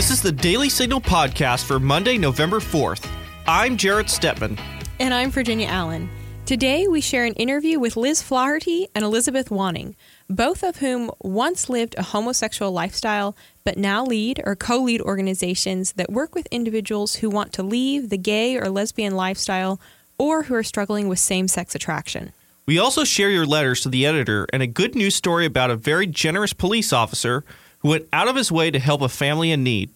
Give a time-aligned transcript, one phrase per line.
[0.00, 3.06] This is the Daily Signal podcast for Monday, November 4th.
[3.46, 4.58] I'm Jarrett Stepman.
[4.98, 6.08] And I'm Virginia Allen.
[6.46, 9.94] Today we share an interview with Liz Flaherty and Elizabeth Woning,
[10.30, 15.92] both of whom once lived a homosexual lifestyle but now lead or co lead organizations
[15.92, 19.78] that work with individuals who want to leave the gay or lesbian lifestyle
[20.16, 22.32] or who are struggling with same sex attraction.
[22.64, 25.76] We also share your letters to the editor and a good news story about a
[25.76, 27.44] very generous police officer
[27.80, 29.90] who went out of his way to help a family in need.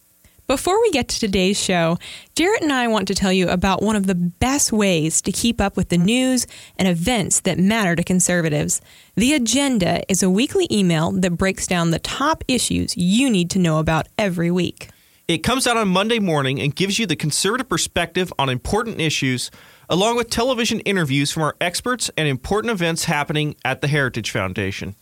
[0.46, 1.96] Before we get to today's show,
[2.34, 5.58] Jarrett and I want to tell you about one of the best ways to keep
[5.58, 8.82] up with the news and events that matter to conservatives.
[9.14, 13.58] The Agenda is a weekly email that breaks down the top issues you need to
[13.58, 14.90] know about every week.
[15.28, 19.50] It comes out on Monday morning and gives you the conservative perspective on important issues,
[19.88, 24.94] along with television interviews from our experts and important events happening at the Heritage Foundation.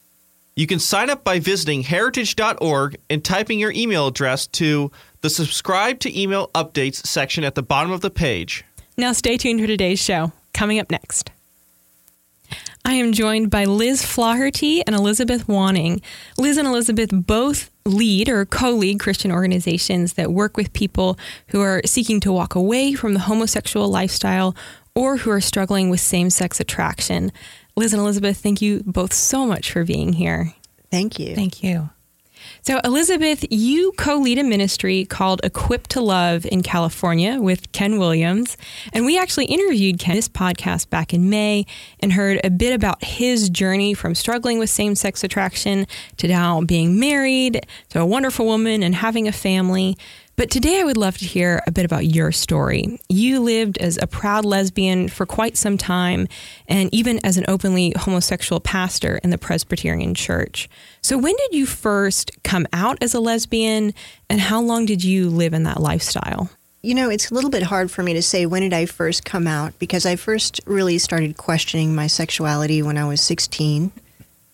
[0.54, 4.90] You can sign up by visiting heritage.org and typing your email address to
[5.22, 8.64] the subscribe to email updates section at the bottom of the page.
[8.98, 10.32] Now, stay tuned for today's show.
[10.52, 11.30] Coming up next.
[12.84, 16.02] I am joined by Liz Flaherty and Elizabeth Woning.
[16.36, 21.62] Liz and Elizabeth both lead or co lead Christian organizations that work with people who
[21.62, 24.54] are seeking to walk away from the homosexual lifestyle
[24.94, 27.32] or who are struggling with same sex attraction.
[27.76, 30.54] Liz and Elizabeth, thank you both so much for being here.
[30.90, 31.34] Thank you.
[31.34, 31.90] Thank you.
[32.62, 37.98] So, Elizabeth, you co lead a ministry called Equipped to Love in California with Ken
[37.98, 38.56] Williams.
[38.92, 41.66] And we actually interviewed Ken this podcast back in May
[42.00, 45.86] and heard a bit about his journey from struggling with same sex attraction
[46.18, 49.96] to now being married to a wonderful woman and having a family.
[50.34, 52.98] But today I would love to hear a bit about your story.
[53.10, 56.26] You lived as a proud lesbian for quite some time,
[56.66, 60.70] and even as an openly homosexual pastor in the Presbyterian Church.
[61.02, 63.92] So, when did you first come out as a lesbian,
[64.30, 66.48] and how long did you live in that lifestyle?
[66.80, 69.26] You know, it's a little bit hard for me to say when did I first
[69.26, 73.92] come out because I first really started questioning my sexuality when I was 16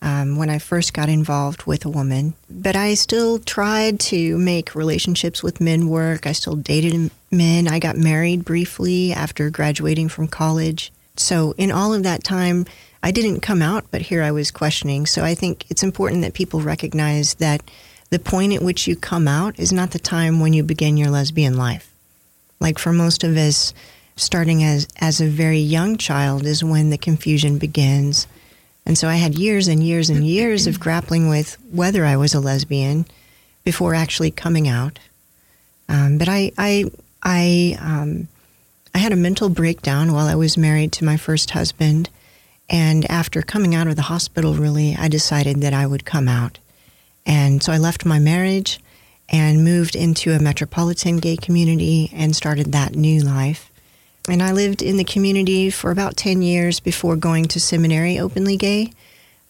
[0.01, 2.33] um, when I first got involved with a woman.
[2.49, 6.25] But I still tried to make relationships with men work.
[6.25, 7.67] I still dated men.
[7.67, 10.91] I got married briefly after graduating from college.
[11.17, 12.65] So, in all of that time,
[13.03, 15.05] I didn't come out, but here I was questioning.
[15.05, 17.61] So, I think it's important that people recognize that
[18.09, 21.11] the point at which you come out is not the time when you begin your
[21.11, 21.93] lesbian life.
[22.59, 23.73] Like for most of us,
[24.15, 28.27] starting as, as a very young child is when the confusion begins
[28.89, 32.33] and so I had years and years and years of grappling with whether I was
[32.33, 33.05] a lesbian
[33.63, 34.97] before actually coming out.
[35.87, 36.85] Um, but I, I,
[37.21, 38.29] I, um,
[38.95, 42.09] I had a mental breakdown while I was married to my first husband.
[42.67, 46.57] And after coming out of the hospital, really, I decided that I would come out.
[47.27, 48.79] And so I left my marriage
[49.29, 53.68] and moved into a metropolitan gay community and started that new life.
[54.29, 58.57] And I lived in the community for about 10 years before going to seminary openly
[58.57, 58.93] gay,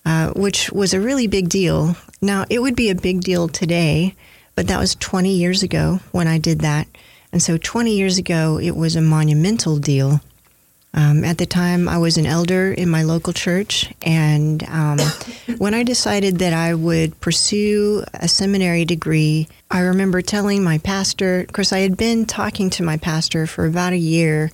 [0.05, 1.97] uh, which was a really big deal.
[2.21, 4.15] Now, it would be a big deal today,
[4.55, 6.87] but that was 20 years ago when I did that.
[7.33, 10.21] And so 20 years ago, it was a monumental deal.
[10.93, 14.97] Um, at the time, I was an elder in my local church, and um,
[15.59, 21.41] when I decided that I would pursue a seminary degree, I remember telling my pastor,
[21.41, 24.49] of course, I had been talking to my pastor for about a year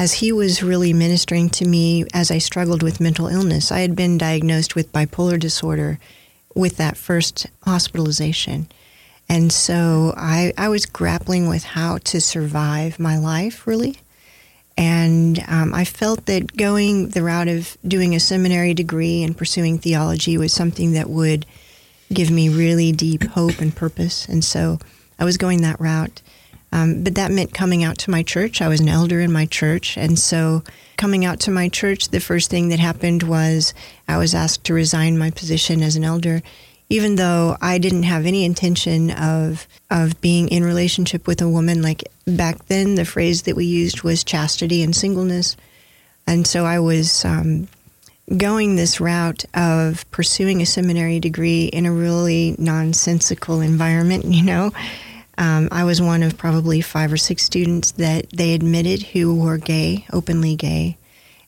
[0.00, 3.70] as he was really ministering to me as I struggled with mental illness.
[3.70, 5.98] I had been diagnosed with bipolar disorder
[6.54, 8.66] with that first hospitalization.
[9.28, 13.98] And so I, I was grappling with how to survive my life, really.
[14.74, 19.76] And um, I felt that going the route of doing a seminary degree and pursuing
[19.76, 21.44] theology was something that would
[22.10, 24.26] give me really deep hope and purpose.
[24.26, 24.78] And so
[25.18, 26.22] I was going that route.
[26.72, 28.62] Um, but that meant coming out to my church.
[28.62, 29.96] I was an elder in my church.
[29.96, 30.62] And so,
[30.96, 33.74] coming out to my church, the first thing that happened was
[34.06, 36.42] I was asked to resign my position as an elder,
[36.88, 41.82] even though I didn't have any intention of, of being in relationship with a woman.
[41.82, 45.56] Like back then, the phrase that we used was chastity and singleness.
[46.26, 47.24] And so, I was.
[47.24, 47.68] Um,
[48.36, 54.70] going this route of pursuing a seminary degree in a really nonsensical environment, you know,
[55.40, 59.56] um, I was one of probably five or six students that they admitted who were
[59.56, 60.98] gay, openly gay,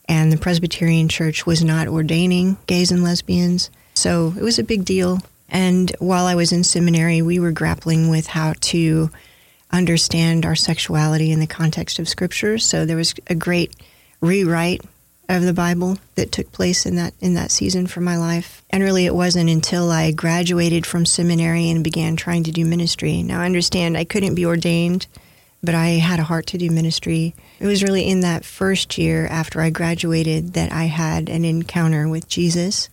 [0.09, 3.71] and the Presbyterian Church was not ordaining gays and lesbians.
[3.95, 5.19] So it was a big deal.
[5.51, 9.11] And while I was in seminary, we were grappling with how to
[9.71, 12.57] understand our sexuality in the context of Scripture.
[12.57, 13.77] So there was a great
[14.23, 14.81] rewrite
[15.33, 18.63] of the Bible that took place in that in that season for my life.
[18.71, 23.23] And really it wasn't until I graduated from seminary and began trying to do ministry.
[23.23, 25.07] Now I understand I couldn't be ordained,
[25.63, 27.35] but I had a heart to do ministry.
[27.61, 32.09] It was really in that first year after I graduated that I had an encounter
[32.09, 32.89] with Jesus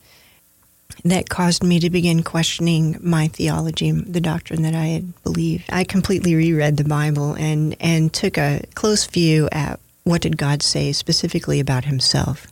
[1.05, 5.65] that caused me to begin questioning my theology, the doctrine that I had believed.
[5.69, 10.63] I completely reread the Bible and, and took a close view at what did God
[10.63, 12.47] say specifically about himself.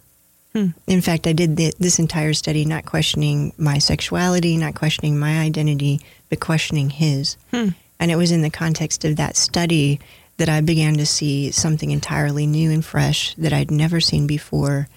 [0.54, 0.68] Hmm.
[0.86, 5.40] In fact, I did the, this entire study not questioning my sexuality, not questioning my
[5.40, 6.00] identity,
[6.30, 7.36] but questioning his.
[7.52, 7.70] Hmm.
[8.00, 10.00] And it was in the context of that study
[10.38, 14.88] that I began to see something entirely new and fresh that I'd never seen before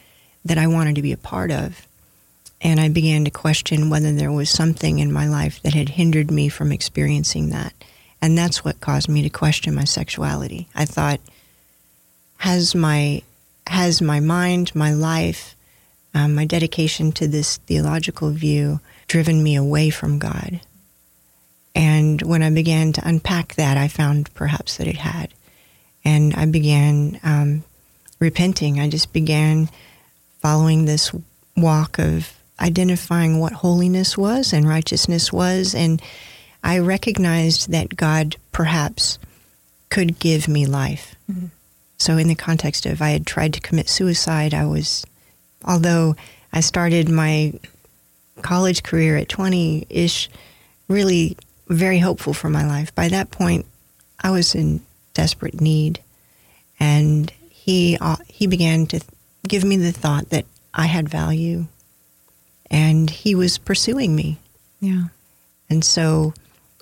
[0.45, 1.87] that I wanted to be a part of.
[2.61, 6.31] And I began to question whether there was something in my life that had hindered
[6.31, 7.73] me from experiencing that.
[8.21, 10.69] And that's what caused me to question my sexuality.
[10.75, 11.21] I thought,
[12.41, 13.23] has my
[13.67, 15.55] has my mind, my life,
[16.15, 20.61] um, my dedication to this theological view driven me away from God?
[21.75, 25.33] And when I began to unpack that, I found perhaps that it had.
[26.03, 27.63] And I began um,
[28.19, 28.81] repenting.
[28.81, 29.69] I just began
[30.41, 31.13] following this
[31.59, 35.75] walk of identifying what holiness was and righteousness was.
[35.75, 36.01] And
[36.65, 39.19] I recognized that God perhaps
[39.91, 41.15] could give me life.
[41.31, 41.47] Mm-hmm.
[42.01, 45.05] So, in the context of I had tried to commit suicide, I was,
[45.65, 46.17] although
[46.53, 47.53] I started my
[48.41, 50.31] college career at 20 ish,
[50.89, 51.37] really
[51.69, 52.95] very hopeful for my life.
[52.95, 53.67] By that point,
[54.19, 54.81] I was in
[55.13, 56.01] desperate need.
[56.79, 59.01] And he, uh, he began to
[59.47, 61.67] give me the thought that I had value
[62.71, 64.39] and he was pursuing me.
[64.81, 65.05] Yeah.
[65.69, 66.33] And so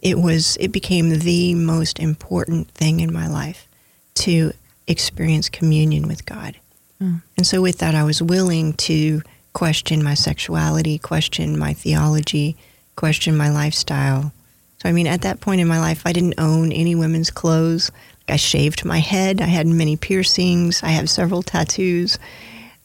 [0.02, 3.66] it was it became the most important thing in my life
[4.14, 4.52] to
[4.88, 6.56] experience communion with God.
[7.00, 7.22] Mm.
[7.36, 12.56] And so with that I was willing to question my sexuality, question my theology,
[12.96, 14.32] question my lifestyle.
[14.78, 17.90] So I mean at that point in my life I didn't own any women's clothes.
[18.28, 22.18] I shaved my head, I had many piercings, I have several tattoos.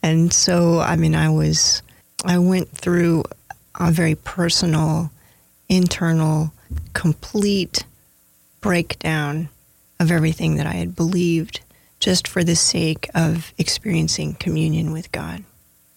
[0.02, 1.82] And so I mean I was
[2.24, 3.24] I went through
[3.78, 5.10] a very personal,
[5.68, 6.52] internal,
[6.92, 7.84] complete
[8.60, 9.48] breakdown
[10.00, 11.60] of everything that I had believed
[12.04, 15.42] just for the sake of experiencing communion with God.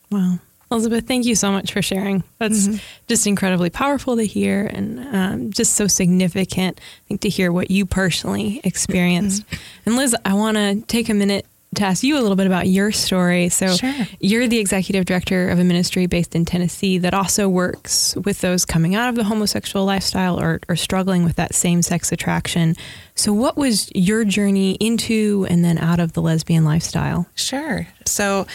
[0.09, 0.39] Wow.
[0.71, 2.23] Elizabeth, thank you so much for sharing.
[2.39, 2.77] That's mm-hmm.
[3.09, 7.69] just incredibly powerful to hear and um, just so significant I think, to hear what
[7.69, 9.45] you personally experienced.
[9.47, 9.55] Mm-hmm.
[9.85, 11.45] And Liz, I want to take a minute
[11.77, 13.49] to ask you a little bit about your story.
[13.49, 13.93] So, sure.
[14.19, 18.65] you're the executive director of a ministry based in Tennessee that also works with those
[18.65, 22.75] coming out of the homosexual lifestyle or, or struggling with that same sex attraction.
[23.15, 27.27] So, what was your journey into and then out of the lesbian lifestyle?
[27.35, 27.87] Sure.
[28.05, 28.45] So,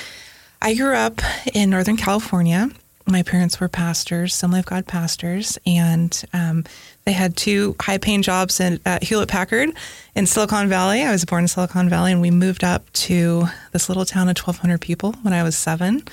[0.61, 1.21] I grew up
[1.55, 2.71] in Northern California.
[3.07, 6.65] My parents were pastors, Assembly of God pastors, and um,
[7.05, 9.71] they had two high paying jobs in, at Hewlett Packard
[10.15, 11.03] in Silicon Valley.
[11.03, 14.39] I was born in Silicon Valley, and we moved up to this little town of
[14.39, 16.05] 1,200 people when I was seven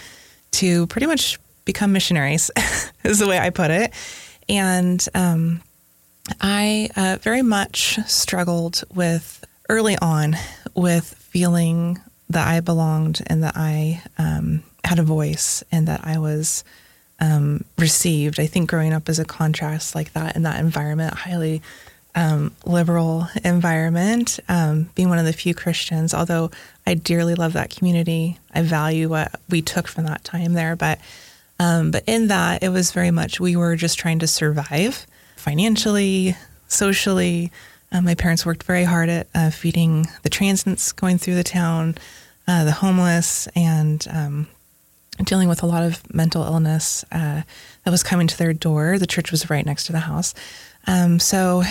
[0.52, 2.50] to pretty much become missionaries,
[3.04, 3.94] is the way I put it.
[4.48, 5.62] And um,
[6.42, 10.36] I uh, very much struggled with early on
[10.74, 12.00] with feeling
[12.30, 16.64] that I belonged and that I um, had a voice and that I was
[17.20, 18.40] um, received.
[18.40, 21.62] I think growing up as a contrast like that in that environment, highly
[22.16, 26.52] um, liberal environment, um, being one of the few Christians, although
[26.86, 30.76] I dearly love that community, I value what we took from that time there.
[30.76, 31.00] But
[31.60, 36.36] um, but in that, it was very much we were just trying to survive financially,
[36.68, 37.52] socially.
[37.92, 41.96] Uh, my parents worked very hard at uh, feeding the transients going through the town,
[42.48, 44.48] uh, the homeless, and um,
[45.26, 47.42] dealing with a lot of mental illness uh,
[47.84, 48.98] that was coming to their door.
[48.98, 50.34] The church was right next to the house.
[50.88, 51.64] Um, so,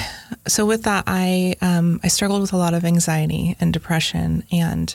[0.46, 4.94] so with that, I um, I struggled with a lot of anxiety and depression, and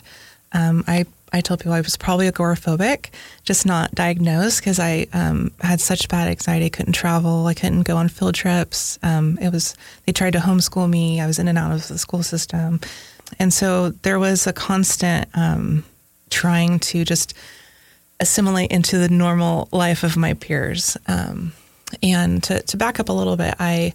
[0.52, 3.10] um, I I told people I was probably agoraphobic,
[3.42, 6.66] just not diagnosed because I um, had such bad anxiety.
[6.66, 7.48] I couldn't travel.
[7.48, 8.98] I couldn't go on field trips.
[9.02, 9.74] Um, it was
[10.06, 11.20] they tried to homeschool me.
[11.20, 12.80] I was in and out of the school system,
[13.38, 15.84] and so there was a constant um,
[16.30, 17.34] trying to just
[18.20, 20.96] assimilate into the normal life of my peers.
[21.06, 21.52] Um,
[22.02, 23.92] and to, to, back up a little bit, I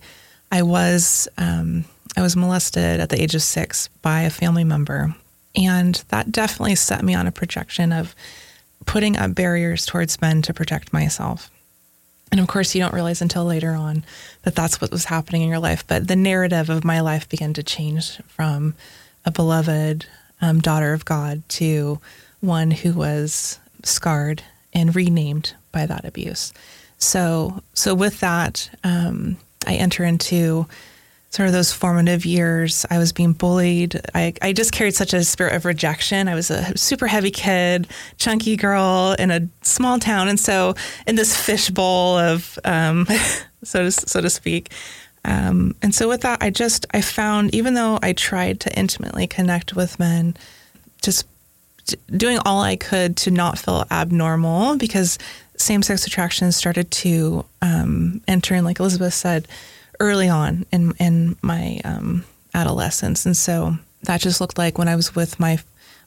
[0.52, 1.86] I was um,
[2.18, 5.16] I was molested at the age of six by a family member,
[5.56, 8.16] and that definitely set me on a projection of
[8.86, 11.52] putting up barriers towards men to protect myself.
[12.32, 14.04] And of course, you don't realize until later on
[14.44, 15.86] that that's what was happening in your life.
[15.88, 18.76] But the narrative of my life began to change from
[19.26, 20.06] a beloved
[20.42, 22.00] um, daughter of God to
[22.40, 24.44] one who was scarred
[24.74, 26.54] and renamed by that abuse.
[26.98, 30.68] So, so with that, um, I enter into
[31.30, 32.86] sort of those formative years.
[32.90, 34.02] I was being bullied.
[34.16, 36.28] I, I just carried such a spirit of rejection.
[36.28, 41.16] I was a super heavy kid, chunky girl in a small town, and so in
[41.16, 43.08] this fishbowl of, um,
[43.64, 44.72] so to so to speak.
[45.26, 49.28] Um, and so with that, I just I found even though I tried to intimately
[49.28, 50.36] connect with men,
[51.02, 51.26] just
[52.08, 55.18] doing all I could to not feel abnormal because
[55.58, 59.48] same sex attraction started to um, enter in, like Elizabeth said,
[60.00, 64.96] early on in in my um, adolescence, and so that just looked like when I
[64.96, 65.60] was with my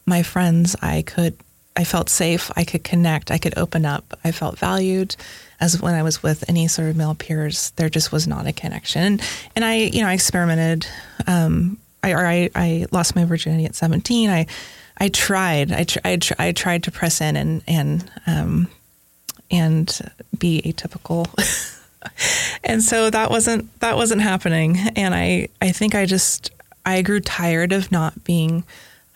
[0.05, 1.37] my friends, I could
[1.75, 5.15] I felt safe, I could connect, I could open up, I felt valued.
[5.59, 8.53] As when I was with any sort of male peers, there just was not a
[8.53, 9.19] connection,
[9.55, 10.87] and I you know I experimented.
[11.27, 14.29] Um, I, I I lost my virginity at seventeen.
[14.29, 14.47] I
[14.97, 15.71] I tried.
[15.71, 18.67] I, tr- I, tr- I tried to press in and and um,
[19.51, 21.27] and be atypical.
[22.63, 24.77] and so that wasn't that wasn't happening.
[24.95, 26.51] And I I think I just
[26.85, 28.63] I grew tired of not being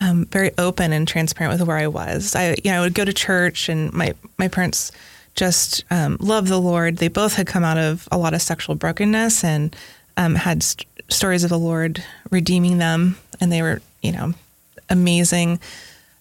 [0.00, 2.34] um, very open and transparent with where I was.
[2.34, 4.92] I you know I would go to church and my my parents
[5.34, 6.96] just um, loved the Lord.
[6.96, 9.74] They both had come out of a lot of sexual brokenness and
[10.16, 14.34] um, had st- stories of the Lord redeeming them, and they were you know
[14.88, 15.60] amazing.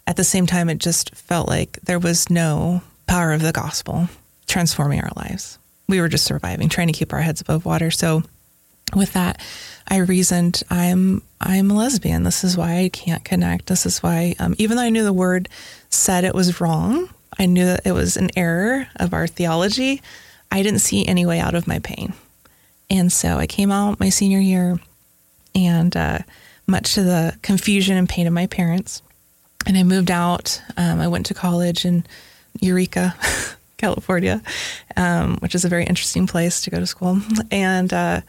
[0.06, 4.08] At the same time, it just felt like there was no power of the gospel
[4.48, 5.58] transforming our lives.
[5.88, 7.92] We were just surviving, trying to keep our heads above water.
[7.92, 8.24] So,
[8.96, 9.42] with that,
[9.88, 12.24] I reasoned I'm I'm a lesbian.
[12.24, 13.68] This is why I can't connect.
[13.68, 15.50] This is why, um, even though I knew the word
[15.90, 20.02] said it was wrong, I knew that it was an error of our theology.
[20.52, 22.14] I didn't see any way out of my pain,
[22.90, 24.80] and so I came out my senior year,
[25.54, 26.20] and uh,
[26.68, 29.02] much to the confusion and pain of my parents,
[29.66, 30.62] and I moved out.
[30.76, 32.06] Um, I went to college in
[32.60, 33.16] Eureka,
[33.78, 34.42] California,
[34.96, 37.22] um, which is a very interesting place to go to school,
[37.52, 38.22] and uh,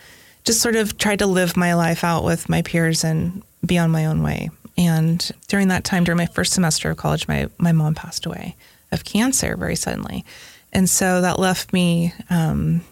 [0.44, 3.90] just sort of tried to live my life out with my peers and be on
[3.90, 4.50] my own way.
[4.76, 8.56] And during that time, during my first semester of college, my my mom passed away
[8.92, 10.24] of cancer very suddenly,
[10.72, 12.82] and so that left me um,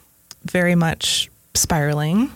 [0.44, 2.32] very much spiraling,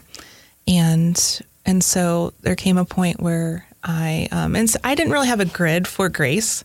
[0.69, 5.29] and and so there came a point where I um, and so I didn't really
[5.29, 6.65] have a grid for grace.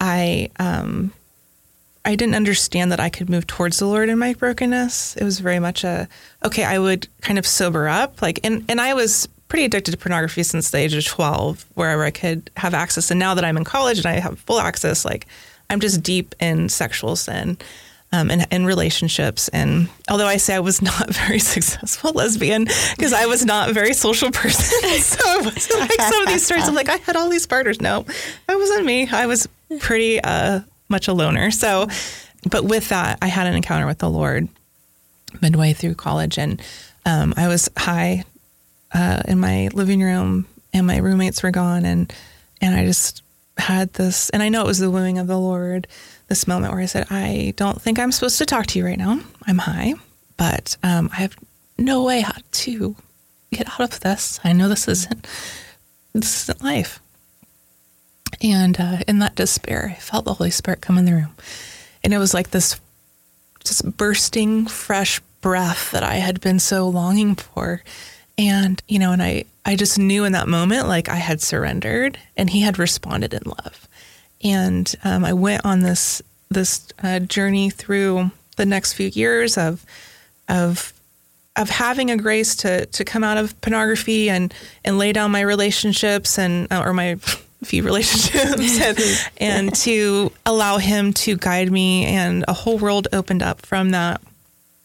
[0.00, 1.12] I um,
[2.04, 5.16] I didn't understand that I could move towards the Lord in my brokenness.
[5.16, 6.08] It was very much a
[6.44, 6.64] okay.
[6.64, 10.42] I would kind of sober up, like, and and I was pretty addicted to pornography
[10.42, 13.10] since the age of twelve, wherever I could have access.
[13.10, 15.26] And now that I'm in college and I have full access, like,
[15.70, 17.58] I'm just deep in sexual sin.
[18.10, 19.48] Um, and, and relationships.
[19.48, 22.64] And although I say I was not very successful lesbian
[22.96, 26.74] because I was not a very social person, so like some of these stories of
[26.74, 27.82] like I had all these partners.
[27.82, 28.06] No,
[28.46, 29.08] that wasn't me.
[29.10, 29.46] I was
[29.78, 31.50] pretty uh, much a loner.
[31.50, 31.88] So,
[32.50, 34.48] but with that, I had an encounter with the Lord
[35.42, 36.62] midway through college, and
[37.04, 38.24] um, I was high
[38.92, 42.12] uh, in my living room, and my roommates were gone, and
[42.60, 43.22] and I just
[43.68, 45.86] had this, and I know it was the wooing of the Lord.
[46.28, 48.98] This moment where I said, "I don't think I'm supposed to talk to you right
[48.98, 49.20] now.
[49.46, 49.94] I'm high,
[50.36, 51.36] but um, I have
[51.76, 52.96] no way how to
[53.52, 54.40] get out of this.
[54.44, 55.26] I know this isn't
[56.12, 57.00] this isn't life."
[58.40, 61.34] And uh, in that despair, I felt the Holy Spirit come in the room.
[62.04, 62.80] And it was like this
[63.64, 67.82] just bursting fresh breath that I had been so longing for.
[68.38, 72.18] And, you know, and I, I just knew in that moment, like I had surrendered
[72.36, 73.88] and he had responded in love.
[74.42, 79.84] And um, I went on this, this uh, journey through the next few years of,
[80.48, 80.92] of,
[81.56, 84.54] of having a grace to, to come out of pornography and,
[84.84, 87.16] and lay down my relationships and, uh, or my
[87.64, 88.98] few relationships and,
[89.38, 94.20] and to allow him to guide me and a whole world opened up from that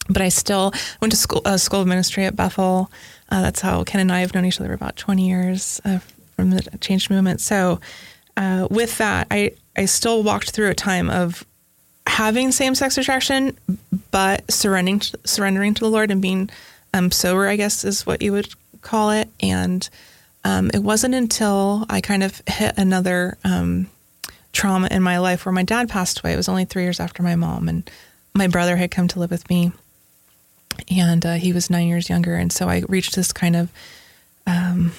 [0.10, 2.90] but i still went to school uh, school of ministry at bethel
[3.34, 6.00] uh, that's how ken and i have known each other about 20 years uh,
[6.36, 7.42] from the change movement.
[7.42, 7.80] So
[8.38, 11.46] uh, with that i i still walked through a time of
[12.08, 13.58] having same-sex attraction
[14.12, 16.50] but surrendering to, surrendering to the lord and being
[16.94, 19.30] um, sober i guess is what you would call it.
[19.40, 19.90] And
[20.44, 23.88] um, it wasn't until I kind of hit another um,
[24.52, 26.34] trauma in my life where my dad passed away.
[26.34, 27.90] It was only three years after my mom, and
[28.36, 29.72] my brother had come to live with me,
[30.90, 32.36] and uh, he was nine years younger.
[32.36, 33.72] And so I reached this kind of
[34.46, 34.92] um,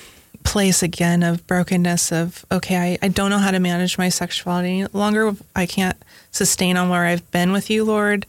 [0.42, 4.80] place again of brokenness of okay, I, I don't know how to manage my sexuality
[4.80, 5.34] any longer.
[5.56, 5.96] I can't
[6.30, 8.26] sustain on where I've been with you, Lord.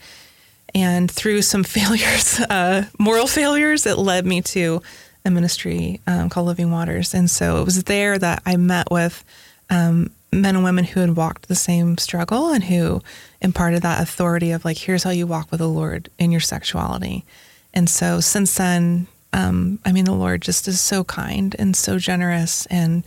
[0.74, 4.82] And through some failures, uh, moral failures, it led me to
[5.24, 7.14] a ministry um, called Living Waters.
[7.14, 9.24] And so it was there that I met with
[9.70, 10.12] um,
[10.42, 13.02] men and women who had walked the same struggle and who
[13.42, 17.26] imparted that authority of like, here's how you walk with the Lord in your sexuality.
[17.74, 22.00] And so since then, um, I mean, the Lord just is so kind and so
[22.00, 23.04] generous and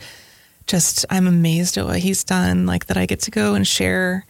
[0.66, 2.66] just I'm amazed at what he's done.
[2.66, 4.26] Like that I get to go and share,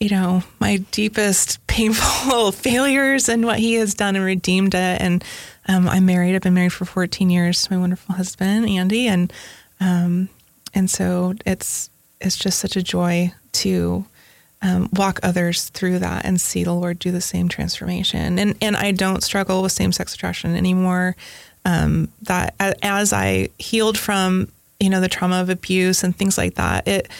[0.00, 5.00] you know, my deepest painful failures and what he has done and redeemed it.
[5.00, 5.22] And
[5.68, 6.34] um, I'm married.
[6.34, 9.06] I've been married for 14 years to my wonderful husband, Andy.
[9.06, 9.32] And,
[9.80, 10.30] um,
[10.72, 11.90] and so it's,
[12.24, 14.04] it's just such a joy to
[14.62, 18.38] um, walk others through that and see the Lord do the same transformation.
[18.38, 21.16] And, and I don't struggle with same sex attraction anymore.
[21.66, 24.48] Um, that as I healed from
[24.80, 27.10] you know, the trauma of abuse and things like that, it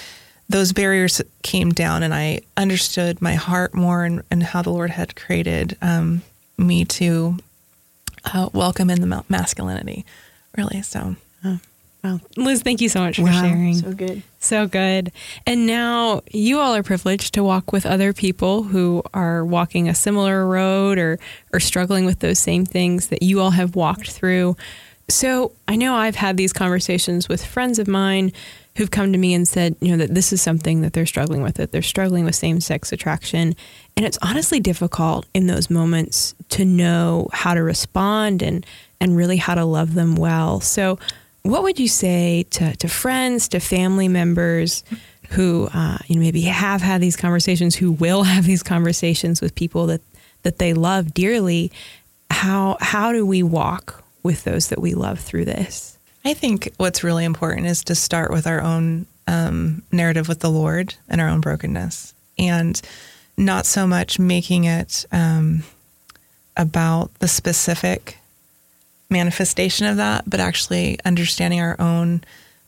[0.50, 4.90] those barriers came down and I understood my heart more and, and how the Lord
[4.90, 6.20] had created um,
[6.58, 7.38] me to
[8.26, 10.04] uh, welcome in the masculinity,
[10.54, 10.82] really.
[10.82, 11.16] So,
[12.04, 12.20] wow.
[12.36, 13.74] Liz, thank you so much for sharing.
[13.74, 14.22] So good.
[14.38, 15.10] So good.
[15.46, 19.94] And now you all are privileged to walk with other people who are walking a
[19.94, 21.18] similar road or,
[21.52, 24.56] or struggling with those same things that you all have walked through.
[25.08, 28.32] So I know I've had these conversations with friends of mine
[28.76, 31.42] who've come to me and said, you know, that this is something that they're struggling
[31.42, 33.54] with, that they're struggling with same sex attraction.
[33.96, 38.66] And it's honestly difficult in those moments to know how to respond and,
[39.00, 40.60] and really how to love them well.
[40.60, 40.98] So,
[41.44, 44.82] what would you say to, to friends, to family members
[45.30, 49.54] who uh, you know, maybe have had these conversations, who will have these conversations with
[49.54, 50.00] people that,
[50.42, 51.70] that they love dearly?
[52.30, 55.98] How, how do we walk with those that we love through this?
[56.24, 60.50] I think what's really important is to start with our own um, narrative with the
[60.50, 62.80] Lord and our own brokenness, and
[63.36, 65.64] not so much making it um,
[66.56, 68.18] about the specific
[69.14, 72.22] manifestation of that, but actually understanding our own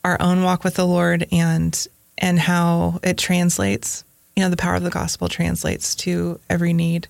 [0.05, 1.87] our own walk with the Lord and
[2.17, 4.05] and how it translates.
[4.37, 7.09] You know, the power of the gospel translates to every need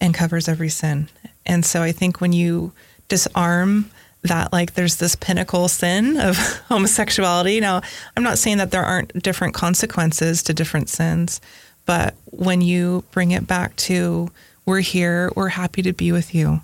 [0.00, 1.08] and covers every sin.
[1.44, 2.72] And so I think when you
[3.08, 3.90] disarm
[4.22, 6.36] that like there's this pinnacle sin of
[6.68, 7.60] homosexuality.
[7.60, 7.82] Now,
[8.16, 11.40] I'm not saying that there aren't different consequences to different sins,
[11.86, 14.30] but when you bring it back to
[14.66, 16.60] we're here, we're happy to be with you.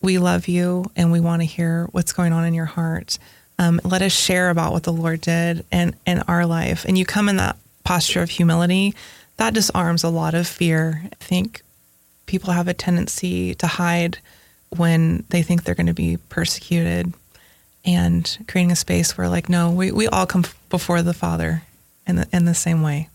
[0.00, 3.18] We love you and we want to hear what's going on in your heart.
[3.58, 6.84] Um, let us share about what the Lord did in, in our life.
[6.86, 8.94] And you come in that posture of humility,
[9.36, 11.02] that disarms a lot of fear.
[11.04, 11.62] I think
[12.26, 14.18] people have a tendency to hide
[14.70, 17.12] when they think they're going to be persecuted
[17.84, 21.62] and creating a space where like no we, we all come before the father
[22.06, 23.08] in the, in the same way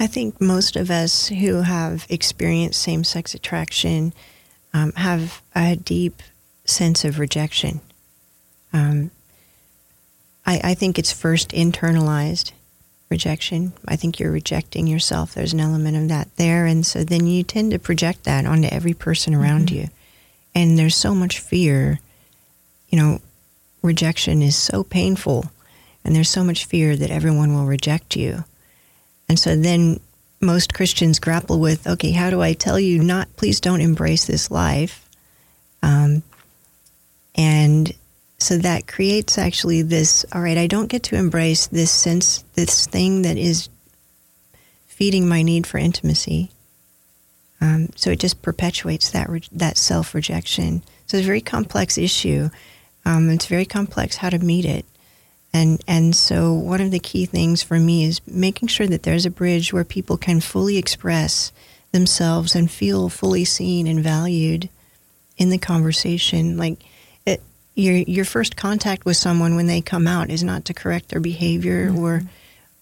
[0.00, 4.12] i think most of us who have experienced same-sex attraction
[4.74, 6.22] um, have a deep
[6.64, 7.80] sense of rejection
[8.72, 9.10] um,
[10.46, 12.52] I, I think it's first internalized
[13.10, 13.72] rejection.
[13.86, 15.34] I think you're rejecting yourself.
[15.34, 16.66] There's an element of that there.
[16.66, 19.76] And so then you tend to project that onto every person around mm-hmm.
[19.76, 19.88] you.
[20.54, 22.00] And there's so much fear.
[22.88, 23.20] You know,
[23.82, 25.50] rejection is so painful.
[26.04, 28.44] And there's so much fear that everyone will reject you.
[29.28, 30.00] And so then
[30.42, 34.50] most Christians grapple with okay, how do I tell you not, please don't embrace this
[34.50, 35.08] life?
[35.82, 36.22] Um,
[37.34, 37.92] and
[38.38, 42.86] so that creates actually this all right, I don't get to embrace this sense, this
[42.86, 43.68] thing that is
[44.86, 46.50] feeding my need for intimacy.
[47.60, 50.82] Um, so it just perpetuates that re- that self rejection.
[51.06, 52.50] So it's a very complex issue.
[53.04, 54.84] Um, it's very complex how to meet it,
[55.52, 59.26] and and so one of the key things for me is making sure that there's
[59.26, 61.52] a bridge where people can fully express
[61.92, 64.68] themselves and feel fully seen and valued
[65.36, 66.56] in the conversation.
[66.56, 66.78] Like
[67.74, 71.20] your your first contact with someone when they come out is not to correct their
[71.20, 71.98] behavior mm-hmm.
[71.98, 72.22] or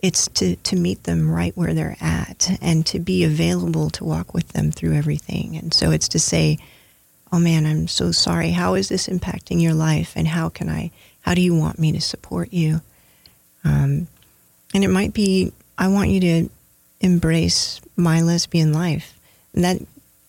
[0.01, 4.33] it's to, to meet them right where they're at and to be available to walk
[4.33, 5.57] with them through everything.
[5.57, 6.59] And so it's to say,
[7.31, 8.51] Oh man, I'm so sorry.
[8.51, 10.15] How is this impacting your life?
[10.17, 10.91] And how can I,
[11.31, 12.81] how do you want me to support you?
[13.63, 14.09] Um,
[14.75, 16.51] and it might be, I want you to
[17.01, 19.17] embrace my lesbian life.
[19.55, 19.77] And that,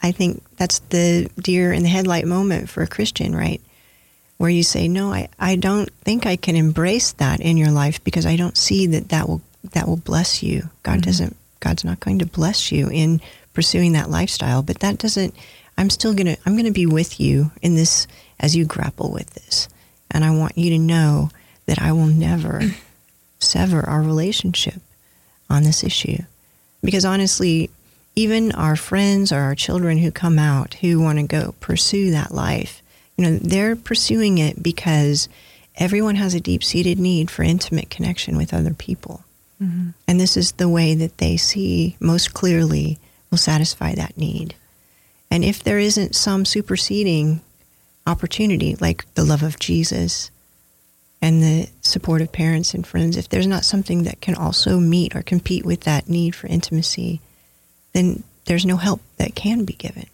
[0.04, 3.60] I think that's the deer in the headlight moment for a Christian, right?
[4.38, 8.04] where you say, no, I, I don't think I can embrace that in your life
[8.04, 9.42] because I don't see that that will,
[9.74, 10.70] that will bless you.
[10.84, 11.02] God mm-hmm.
[11.02, 13.22] doesn't, God's not going to bless you in
[13.54, 15.36] pursuing that lifestyle, but that doesn't,
[15.80, 18.06] I'm still going to, I'm going to be with you in this
[18.40, 19.68] as you grapple with this.
[20.12, 21.30] And I want you to know
[21.66, 22.62] that I will never
[23.40, 24.82] sever our relationship
[25.50, 26.18] on this issue.
[26.84, 27.70] Because honestly,
[28.16, 32.34] even our friends or our children who come out who want to go pursue that
[32.34, 32.82] life,
[33.18, 35.30] you know, they're pursuing it because
[35.76, 39.24] everyone has a deep seated need for intimate connection with other people.
[39.62, 39.90] Mm-hmm.
[40.08, 44.56] And this is the way that they see most clearly will satisfy that need.
[45.30, 47.42] And if there isn't some superseding
[48.08, 50.32] opportunity, like the love of Jesus
[51.22, 55.16] and the support of parents and friends, if there's not something that can also meet
[55.16, 57.22] or compete with that need for intimacy,
[57.94, 60.08] then there's no help that can be given.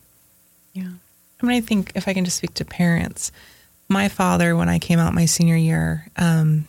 [0.73, 0.89] Yeah.
[1.41, 3.31] I mean, I think if I can just speak to parents,
[3.87, 6.67] my father, when I came out my senior year, um,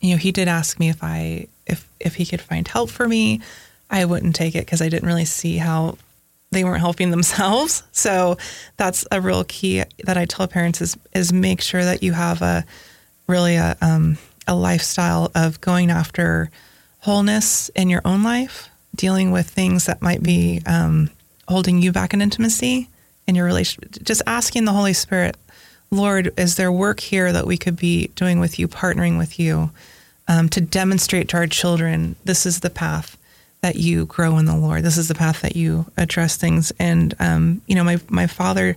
[0.00, 3.08] you know, he did ask me if I if if he could find help for
[3.08, 3.40] me.
[3.88, 5.96] I wouldn't take it because I didn't really see how
[6.56, 7.82] they weren't helping themselves.
[7.92, 8.36] So
[8.76, 12.40] that's a real key that I tell parents is is make sure that you have
[12.40, 12.64] a
[13.26, 16.50] really a um, a lifestyle of going after
[17.00, 21.10] wholeness in your own life, dealing with things that might be um,
[21.48, 22.88] holding you back in intimacy
[23.26, 24.02] in your relationship.
[24.04, 25.36] Just asking the Holy Spirit,
[25.90, 29.70] Lord, is there work here that we could be doing with you, partnering with you,
[30.28, 33.16] um, to demonstrate to our children this is the path
[33.66, 34.84] that you grow in the Lord.
[34.84, 36.72] This is the path that you address things.
[36.78, 38.76] And um, you know, my my father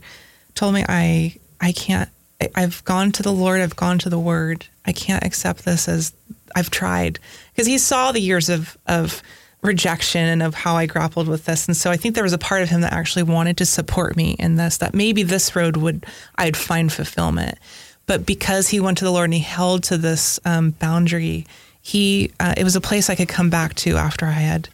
[0.56, 2.10] told me I I can't.
[2.56, 3.62] I've gone to the Lord.
[3.62, 4.66] I've gone to the Word.
[4.86, 6.12] I can't accept this as
[6.56, 7.20] I've tried
[7.54, 9.22] because he saw the years of of
[9.62, 11.68] rejection and of how I grappled with this.
[11.68, 14.16] And so I think there was a part of him that actually wanted to support
[14.16, 16.06] me in this, that maybe this road would,
[16.38, 17.58] I'd find fulfillment.
[18.06, 21.46] But because he went to the Lord and he held to this um, boundary,
[21.82, 24.70] he, uh, it was a place I could come back to after I had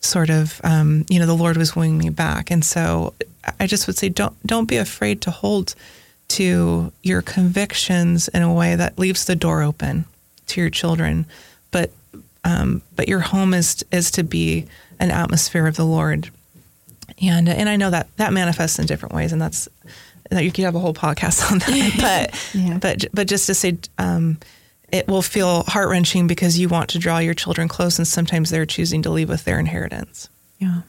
[0.00, 2.50] sort of, um, you know, the Lord was wooing me back.
[2.50, 3.14] And so
[3.58, 5.74] I just would say, don't, don't be afraid to hold
[6.28, 10.04] to your convictions in a way that leaves the door open
[10.46, 11.26] to your children,
[11.70, 11.90] but
[12.44, 14.66] um, but your home is is to be
[14.98, 16.30] an atmosphere of the Lord,
[17.20, 19.68] and and I know that that manifests in different ways, and that's
[20.30, 22.78] that you could have a whole podcast on that, but yeah.
[22.78, 23.78] but but just to say.
[23.98, 24.38] Um,
[24.92, 28.50] it will feel heart wrenching because you want to draw your children close, and sometimes
[28.50, 30.28] they're choosing to leave with their inheritance.
[30.58, 30.82] Yeah.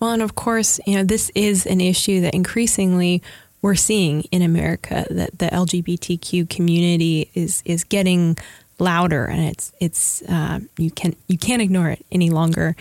[0.00, 3.22] Well, and of course, you know, this is an issue that increasingly
[3.62, 8.36] we're seeing in America that the LGBTQ community is is getting
[8.78, 12.76] louder, and it's it's uh, you can you can't ignore it any longer.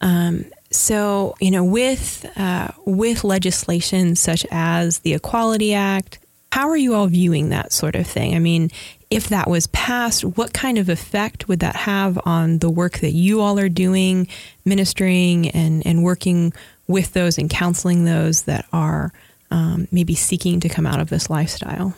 [0.00, 6.18] Um, so you know, with uh, with legislation such as the Equality Act,
[6.50, 8.34] how are you all viewing that sort of thing?
[8.34, 8.70] I mean,
[9.12, 13.12] if that was passed, what kind of effect would that have on the work that
[13.12, 14.26] you all are doing,
[14.64, 16.54] ministering and and working
[16.88, 19.12] with those and counseling those that are
[19.50, 21.94] um, maybe seeking to come out of this lifestyle?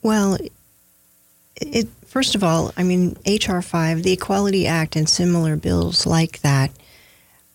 [0.00, 0.38] Well,
[1.56, 3.60] it first of all, I mean, H.R.
[3.60, 6.70] 5, the Equality Act, and similar bills like that,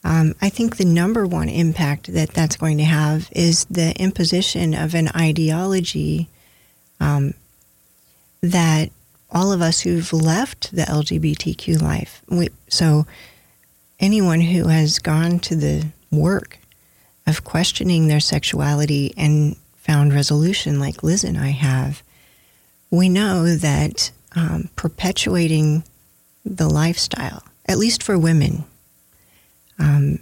[0.04, 4.76] um, I think the number one impact that that's going to have is the imposition
[4.76, 6.30] of an ideology
[7.00, 7.34] um,
[8.42, 8.90] that
[9.30, 13.06] all of us who've left the LGBTQ life, we, so
[14.00, 16.60] anyone who has gone to the work
[17.28, 22.04] of questioning their sexuality and found resolution, like Liz and I have,
[22.90, 25.84] we know that um, perpetuating
[26.44, 28.66] the lifestyle, at least for women,
[29.80, 30.20] um,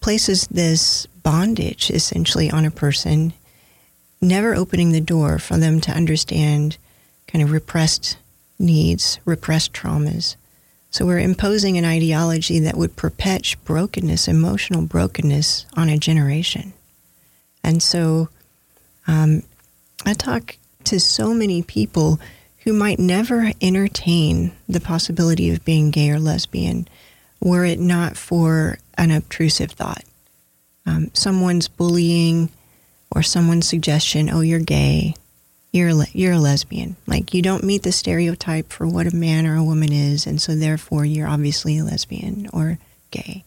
[0.00, 3.32] places this bondage essentially on a person,
[4.20, 6.76] never opening the door for them to understand
[7.26, 8.18] kind of repressed
[8.58, 10.36] needs, repressed traumas.
[10.90, 16.72] So we're imposing an ideology that would perpetuate brokenness, emotional brokenness on a generation.
[17.62, 18.28] And so
[19.06, 19.44] um,
[20.04, 22.20] I talk to so many people
[22.64, 26.88] who might never entertain the possibility of being gay or lesbian
[27.40, 30.04] were it not for an obtrusive thought.
[30.84, 32.50] Um, someone's bullying
[33.10, 35.14] or someone's suggestion, oh, you're gay,
[35.72, 36.96] you're le- you're a lesbian.
[37.06, 40.40] Like you don't meet the stereotype for what a man or a woman is, and
[40.40, 42.78] so therefore you're obviously a lesbian or
[43.10, 43.44] gay.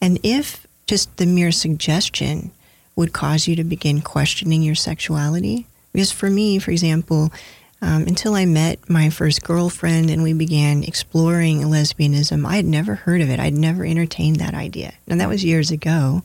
[0.00, 2.50] And if just the mere suggestion
[2.96, 7.32] would cause you to begin questioning your sexuality, because for me, for example,
[7.80, 12.94] um, until I met my first girlfriend and we began exploring lesbianism, I had never
[12.94, 13.38] heard of it.
[13.38, 14.94] I'd never entertained that idea.
[15.06, 16.22] And that was years ago.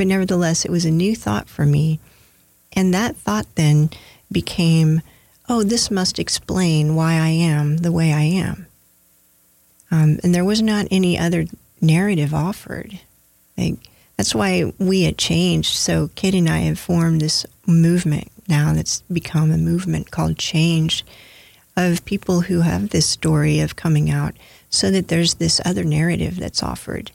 [0.00, 2.00] But nevertheless, it was a new thought for me.
[2.72, 3.90] And that thought then
[4.32, 5.02] became,
[5.46, 8.66] oh, this must explain why I am the way I am.
[9.90, 11.44] Um, and there was not any other
[11.82, 12.98] narrative offered.
[13.58, 13.74] Like,
[14.16, 15.76] that's why we had changed.
[15.76, 21.04] So Kate and I have formed this movement now that's become a movement called Change
[21.76, 24.32] of people who have this story of coming out
[24.70, 27.10] so that there's this other narrative that's offered.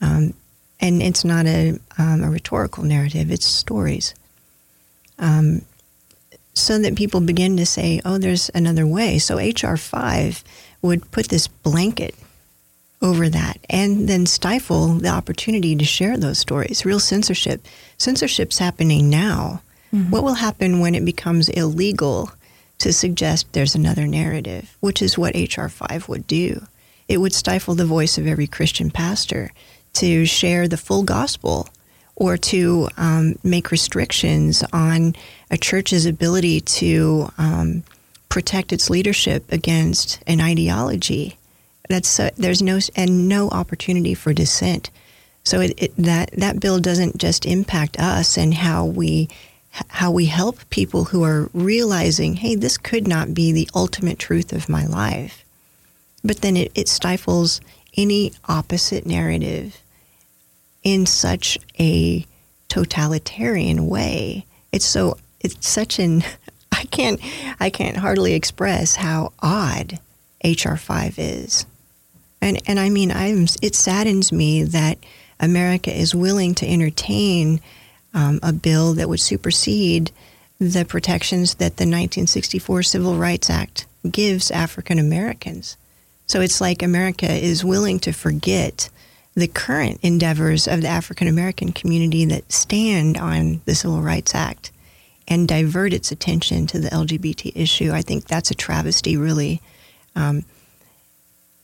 [0.00, 0.34] Um,
[0.80, 4.14] and it's not a, um, a, rhetorical narrative, it's stories.
[5.18, 5.62] Um,
[6.54, 9.18] so that people begin to say, oh, there's another way.
[9.18, 9.76] So H.R.
[9.76, 10.44] 5
[10.82, 12.14] would put this blanket
[13.02, 16.84] over that and then stifle the opportunity to share those stories.
[16.84, 17.64] Real censorship.
[17.98, 19.62] Censorship's happening now.
[19.94, 20.10] Mm-hmm.
[20.10, 22.30] What will happen when it becomes illegal
[22.78, 25.68] to suggest there's another narrative, which is what H.R.
[25.68, 26.66] 5 would do?
[27.08, 29.50] It would stifle the voice of every Christian pastor
[29.94, 31.68] to share the full gospel
[32.16, 35.14] or to um, make restrictions on
[35.50, 37.82] a church's ability to um,
[38.28, 41.36] protect its leadership against an ideology.
[41.88, 44.90] That's uh, there's no and no opportunity for dissent.
[45.44, 49.28] So it, it, that that bill doesn't just impact us and how we
[49.88, 54.52] how we help people who are realizing, hey, this could not be the ultimate truth
[54.52, 55.44] of my life.
[56.22, 57.60] But then it, it stifles
[57.96, 59.82] any opposite narrative
[60.82, 62.26] in such a
[62.68, 64.46] totalitarian way.
[64.72, 66.22] It's so it's such an
[66.72, 67.20] I can't
[67.58, 69.98] I can't hardly express how odd
[70.44, 71.66] HR five is.
[72.40, 74.98] And and I mean I'm it saddens me that
[75.38, 77.60] America is willing to entertain
[78.12, 80.10] um, a bill that would supersede
[80.58, 85.76] the protections that the 1964 Civil Rights Act gives African Americans.
[86.30, 88.88] So it's like America is willing to forget
[89.34, 94.70] the current endeavors of the African American community that stand on the Civil Rights Act
[95.26, 97.90] and divert its attention to the LGBT issue.
[97.90, 99.60] I think that's a travesty, really.
[100.14, 100.44] Um,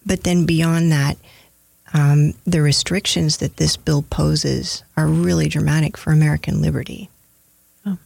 [0.04, 1.16] but then beyond that,
[1.94, 7.08] um, the restrictions that this bill poses are really dramatic for American liberty.
[7.86, 7.98] Oh.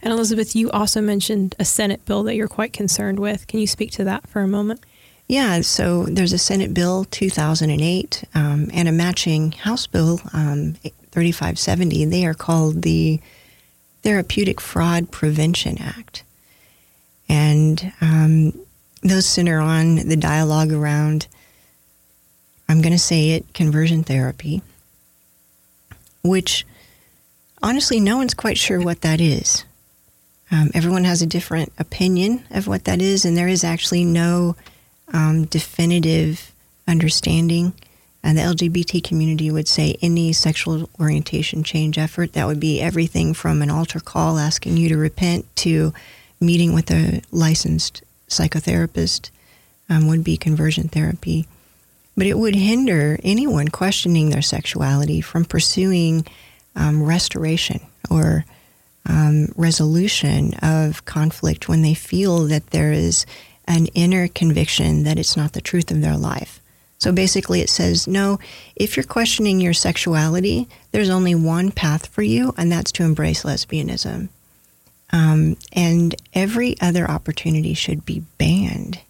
[0.00, 3.48] And Elizabeth, you also mentioned a Senate bill that you're quite concerned with.
[3.48, 4.80] Can you speak to that for a moment?
[5.26, 10.74] Yeah, so there's a Senate Bill 2008 um, and a matching House Bill um,
[11.12, 12.04] 3570.
[12.04, 13.20] They are called the
[14.02, 16.24] Therapeutic Fraud Prevention Act.
[17.26, 18.52] And um,
[19.02, 21.26] those center on the dialogue around,
[22.68, 24.60] I'm going to say it, conversion therapy,
[26.22, 26.66] which
[27.62, 29.64] honestly, no one's quite sure what that is.
[30.50, 34.54] Um, everyone has a different opinion of what that is, and there is actually no
[35.14, 36.52] um, definitive
[36.86, 37.72] understanding.
[38.22, 43.32] And the LGBT community would say any sexual orientation change effort, that would be everything
[43.32, 45.94] from an altar call asking you to repent to
[46.40, 49.30] meeting with a licensed psychotherapist,
[49.88, 51.46] um, would be conversion therapy.
[52.16, 56.26] But it would hinder anyone questioning their sexuality from pursuing
[56.74, 58.44] um, restoration or
[59.06, 63.26] um, resolution of conflict when they feel that there is
[63.66, 66.60] an inner conviction that it's not the truth of their life.
[66.98, 68.38] So basically, it says, no,
[68.76, 73.42] if you're questioning your sexuality, there's only one path for you, and that's to embrace
[73.42, 74.28] lesbianism.
[75.10, 79.00] Um, and every other opportunity should be banned.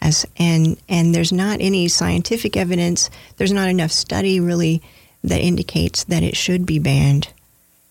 [0.00, 4.80] As, and, and there's not any scientific evidence, there's not enough study really
[5.22, 7.28] that indicates that it should be banned.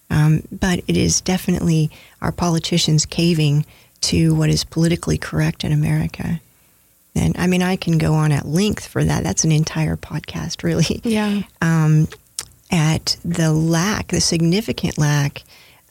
[0.09, 3.65] Um, but it is definitely our politicians caving
[4.01, 6.39] to what is politically correct in America.
[7.15, 9.23] And I mean, I can go on at length for that.
[9.23, 11.01] That's an entire podcast, really.
[11.03, 11.43] Yeah.
[11.61, 12.07] Um,
[12.71, 15.43] at the lack, the significant lack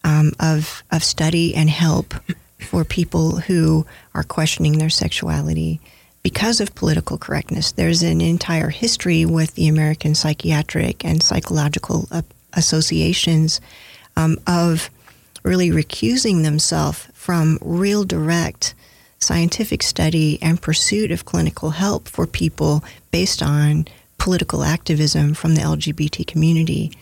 [0.05, 2.15] um, of of study and help
[2.61, 5.81] for people who are questioning their sexuality
[6.23, 7.73] because of political correctness.
[7.73, 12.09] There's an entire history with the American Psychiatric and Psychological
[12.53, 13.61] Associations
[14.17, 14.91] um, of
[15.43, 18.75] really recusing themselves from real direct
[19.19, 25.61] scientific study and pursuit of clinical help for people based on political activism from the
[25.61, 26.93] LGBT community.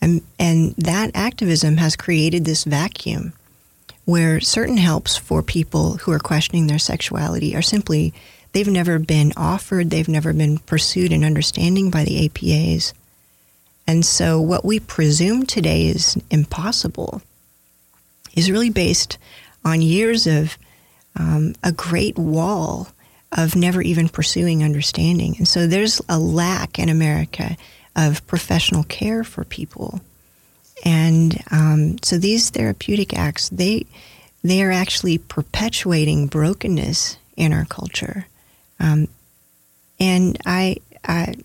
[0.00, 3.32] And, and that activism has created this vacuum
[4.04, 8.14] where certain helps for people who are questioning their sexuality are simply,
[8.52, 12.92] they've never been offered, they've never been pursued in understanding by the APAs.
[13.86, 17.20] And so what we presume today is impossible
[18.36, 19.18] is really based
[19.64, 20.56] on years of
[21.18, 22.88] um, a great wall
[23.32, 25.34] of never even pursuing understanding.
[25.38, 27.56] And so there's a lack in America
[27.96, 30.00] of professional care for people.
[30.84, 33.86] And um, so these therapeutic acts, they,
[34.44, 38.26] they are actually perpetuating brokenness in our culture.
[38.78, 39.08] Um,
[39.98, 41.36] and I, I,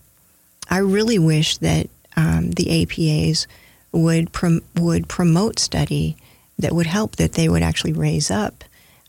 [0.70, 3.48] I really wish that um, the APAs
[3.94, 6.18] would prom- would promote study
[6.62, 8.64] that would help that they would actually raise up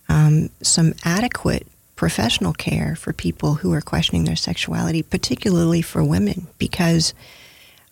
[0.09, 6.47] um, some adequate professional care for people who are questioning their sexuality, particularly for women,
[6.59, 7.15] because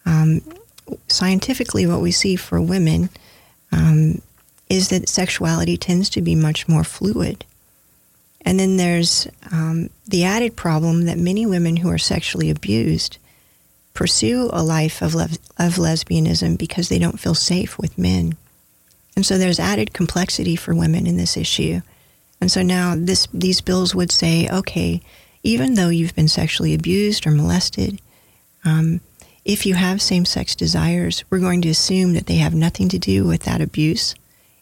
[0.04, 0.40] um,
[1.08, 3.10] scientifically, what we see for women
[3.72, 4.20] um,
[4.68, 7.44] is that sexuality tends to be much more fluid.
[8.42, 13.18] And then there's um, the added problem that many women who are sexually abused
[13.92, 18.36] pursue a life of, le- of lesbianism because they don't feel safe with men.
[19.16, 21.80] And so there's added complexity for women in this issue.
[22.40, 25.02] And so now this, these bills would say, okay,
[25.42, 28.00] even though you've been sexually abused or molested,
[28.64, 29.00] um,
[29.44, 32.98] if you have same sex desires, we're going to assume that they have nothing to
[32.98, 34.14] do with that abuse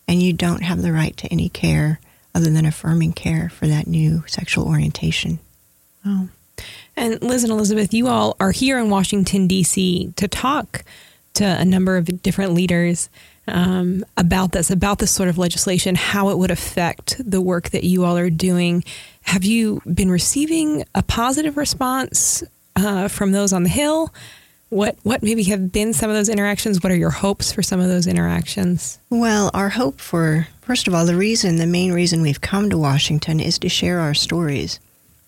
[0.07, 2.01] and you don't have the right to any care
[2.35, 5.39] other than affirming care for that new sexual orientation.
[6.07, 6.29] Oh.
[6.97, 10.13] And Liz and Elizabeth, you all are here in Washington, D.C.
[10.17, 10.85] to talk
[11.35, 13.09] to a number of different leaders
[13.49, 17.85] um, about this, about this sort of legislation, how it would affect the work that
[17.85, 18.85] you all are doing.
[19.23, 22.43] Have you been receiving a positive response
[22.77, 24.13] uh, from those on the Hill?
[24.71, 26.83] What what maybe have been some of those interactions?
[26.83, 28.99] What are your hopes for some of those interactions?
[29.09, 32.77] Well, our hope for first of all, the reason, the main reason we've come to
[32.77, 34.79] Washington is to share our stories.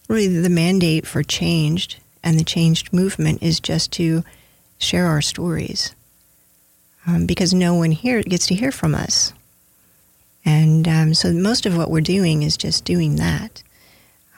[0.09, 4.23] Really, the mandate for changed and the changed movement is just to
[4.79, 5.95] share our stories,
[7.07, 9.33] um, because no one here gets to hear from us,
[10.45, 13.63] and um, so most of what we're doing is just doing that.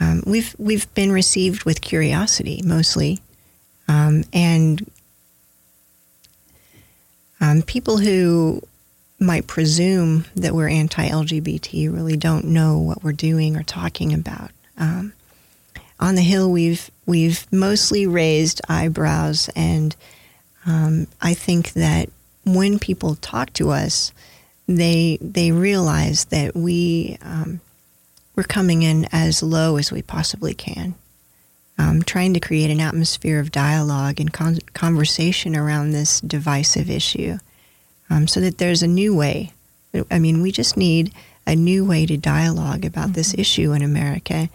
[0.00, 3.20] Um, we've we've been received with curiosity mostly.
[3.88, 4.90] Um, and
[7.40, 8.62] um, people who
[9.18, 14.50] might presume that we're anti LGBT really don't know what we're doing or talking about.
[14.78, 15.12] Um,
[16.00, 19.94] on the Hill, we've, we've mostly raised eyebrows, and
[20.66, 22.08] I think that
[22.44, 24.12] when people talk to us,
[24.66, 27.60] they, they realize that we, um,
[28.36, 30.94] we're coming in as low as we possibly can
[31.78, 37.38] um, trying to create an atmosphere of dialogue and con- conversation around this divisive issue
[38.10, 39.52] um, so that there's a new way.
[40.10, 41.12] I mean, we just need
[41.46, 43.14] a new way to dialogue about mm-hmm.
[43.14, 44.48] this issue in America.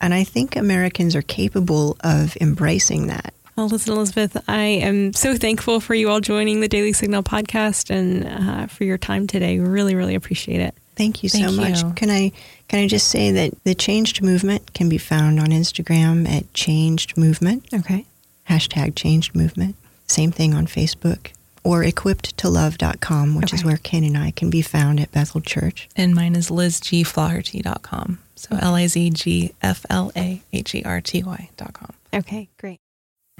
[0.00, 3.34] And I think Americans are capable of embracing that.
[3.60, 7.90] Well, listen, Elizabeth, I am so thankful for you all joining the Daily Signal podcast
[7.90, 9.60] and uh, for your time today.
[9.60, 10.74] We Really, really appreciate it.
[10.96, 11.82] Thank you so Thank much.
[11.82, 11.92] You.
[11.92, 12.32] Can I
[12.68, 17.18] can I just say that the Changed Movement can be found on Instagram at Changed
[17.18, 17.66] Movement.
[17.74, 18.06] Okay.
[18.48, 19.76] Hashtag Changed Movement.
[20.06, 23.56] Same thing on Facebook or equippedtolove.com, which okay.
[23.56, 25.86] is where Ken and I can be found at Bethel Church.
[25.94, 28.20] And mine is lizgflaherty.com.
[28.36, 31.92] So L I Z G F L A H E R T Y.com.
[32.14, 32.80] Okay, great.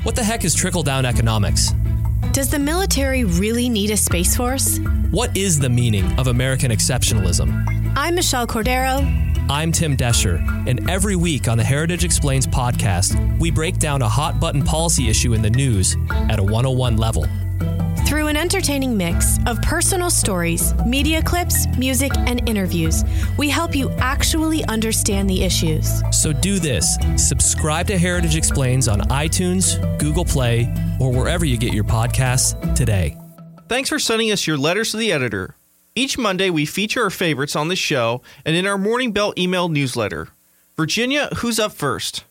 [0.03, 1.75] What the heck is trickle down economics?
[2.33, 4.79] Does the military really need a space force?
[5.11, 7.93] What is the meaning of American exceptionalism?
[7.97, 9.05] I'm Michelle Cordero.
[9.51, 14.09] I'm Tim Doescher, and every week on the Heritage Explains podcast, we break down a
[14.09, 15.99] hot button policy issue in the news
[16.31, 17.27] at a 101 level.
[18.11, 23.05] Through an entertaining mix of personal stories, media clips, music, and interviews,
[23.39, 26.03] we help you actually understand the issues.
[26.11, 31.73] So do this subscribe to Heritage Explains on iTunes, Google Play, or wherever you get
[31.73, 33.17] your podcasts today.
[33.69, 35.55] Thanks for sending us your letters to the editor.
[35.95, 39.69] Each Monday, we feature our favorites on the show and in our Morning Bell email
[39.69, 40.27] newsletter.
[40.77, 42.25] Virginia, who's up first?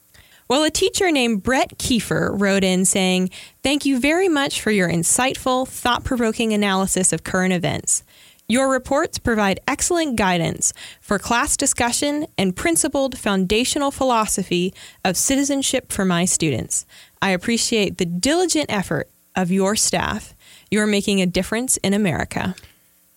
[0.49, 3.29] Well, a teacher named Brett Kiefer wrote in saying,
[3.62, 8.03] Thank you very much for your insightful, thought provoking analysis of current events.
[8.47, 14.73] Your reports provide excellent guidance for class discussion and principled foundational philosophy
[15.05, 16.88] of citizenship for my students.
[17.21, 20.33] I appreciate the diligent effort of your staff.
[20.71, 22.55] You are making a difference in America.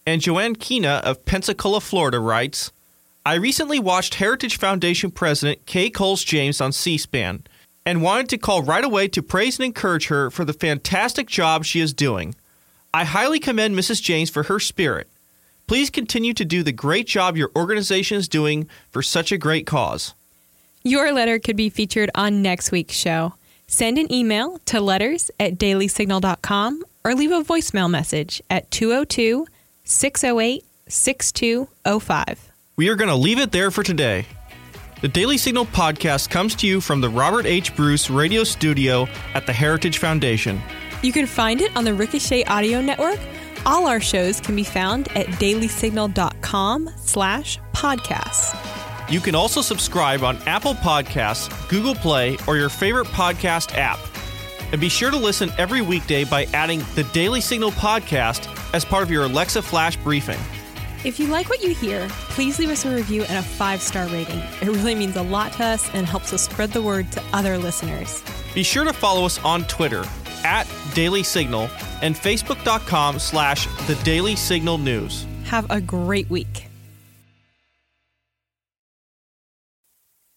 [0.05, 2.73] And Joanne Kina of Pensacola, Florida writes,
[3.25, 7.45] I recently watched Heritage Foundation President Kay Coles James on C SPAN
[7.87, 11.65] and wanted to call right away to praise and encourage her for the fantastic job
[11.65, 12.35] she is doing.
[12.93, 14.03] I highly commend Mrs.
[14.03, 15.09] James for her spirit.
[15.69, 19.67] Please continue to do the great job your organization is doing for such a great
[19.67, 20.15] cause.
[20.83, 23.35] Your letter could be featured on next week's show.
[23.69, 29.47] Send an email to letters at dailysignal.com or leave a voicemail message at 202
[29.85, 32.52] 608 6205.
[32.77, 34.25] We are going to leave it there for today.
[35.03, 37.77] The Daily Signal podcast comes to you from the Robert H.
[37.77, 40.59] Bruce radio studio at the Heritage Foundation.
[41.03, 43.19] You can find it on the Ricochet Audio Network.
[43.67, 48.59] All our shows can be found at dailysignal.com slash podcasts.
[49.11, 53.99] You can also subscribe on Apple Podcasts, Google Play, or your favorite podcast app.
[54.73, 59.03] And be sure to listen every weekday by adding the Daily Signal podcast as part
[59.03, 60.39] of your Alexa Flash briefing.
[61.05, 64.07] If you like what you hear, please leave us a review and a five star
[64.07, 64.39] rating.
[64.39, 67.59] It really means a lot to us and helps us spread the word to other
[67.59, 68.23] listeners.
[68.55, 70.05] Be sure to follow us on Twitter
[70.45, 71.69] at Daily Signal
[72.03, 75.27] and Facebook.com slash The Daily Signal News.
[75.45, 76.69] Have a great week.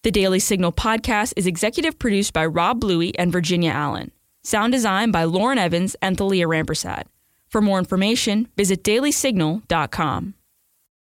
[0.03, 4.11] The Daily Signal podcast is executive produced by Rob Bluey and Virginia Allen.
[4.43, 7.03] Sound design by Lauren Evans and Thalia Rampersad.
[7.49, 10.35] For more information, visit dailysignal.com.